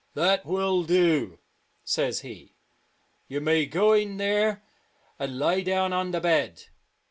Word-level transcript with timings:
"That 0.15 0.47
will 0.47 0.81
do," 0.83 1.37
says 1.83 2.21
he;" 2.21 2.55
ye 3.29 3.37
may 3.37 3.67
go 3.67 3.93
in 3.93 4.17
there 4.17 4.63
and 5.19 5.37
lie 5.37 5.61
down 5.61 5.93
on 5.93 6.09
the 6.09 6.19
bed." 6.19 6.63